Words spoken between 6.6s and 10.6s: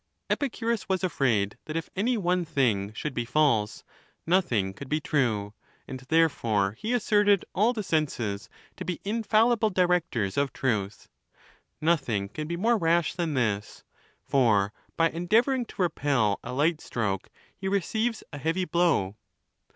he asserted all the senses to be infallible directors of